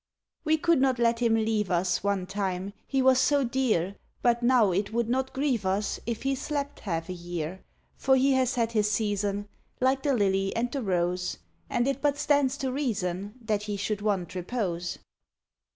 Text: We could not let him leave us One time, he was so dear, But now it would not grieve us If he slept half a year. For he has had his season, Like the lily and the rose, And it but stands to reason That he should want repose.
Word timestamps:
We 0.43 0.57
could 0.57 0.81
not 0.81 0.97
let 0.97 1.19
him 1.19 1.35
leave 1.35 1.69
us 1.69 2.03
One 2.03 2.25
time, 2.25 2.73
he 2.87 3.03
was 3.03 3.19
so 3.19 3.43
dear, 3.43 3.97
But 4.23 4.41
now 4.41 4.71
it 4.71 4.91
would 4.91 5.07
not 5.07 5.31
grieve 5.31 5.63
us 5.63 5.99
If 6.07 6.23
he 6.23 6.33
slept 6.33 6.79
half 6.79 7.07
a 7.07 7.13
year. 7.13 7.63
For 7.97 8.15
he 8.15 8.33
has 8.33 8.55
had 8.55 8.71
his 8.71 8.89
season, 8.91 9.47
Like 9.79 10.01
the 10.01 10.15
lily 10.15 10.55
and 10.55 10.71
the 10.71 10.81
rose, 10.81 11.37
And 11.69 11.87
it 11.87 12.01
but 12.01 12.17
stands 12.17 12.57
to 12.57 12.71
reason 12.71 13.35
That 13.41 13.61
he 13.61 13.77
should 13.77 14.01
want 14.01 14.33
repose. 14.33 14.97